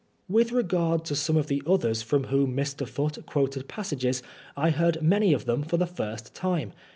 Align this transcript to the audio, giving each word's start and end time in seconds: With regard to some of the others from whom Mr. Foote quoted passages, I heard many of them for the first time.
With 0.27 0.51
regard 0.51 1.05
to 1.05 1.15
some 1.15 1.37
of 1.37 1.45
the 1.45 1.61
others 1.67 2.01
from 2.01 2.23
whom 2.23 2.55
Mr. 2.57 2.87
Foote 2.87 3.23
quoted 3.27 3.67
passages, 3.67 4.23
I 4.57 4.71
heard 4.71 4.99
many 5.03 5.31
of 5.31 5.45
them 5.45 5.61
for 5.61 5.77
the 5.77 5.85
first 5.85 6.33
time. 6.33 6.73